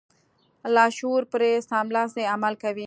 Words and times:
لاشعور 0.75 1.23
پرې 1.31 1.51
سملاسي 1.69 2.23
عمل 2.33 2.53
کوي. 2.61 2.79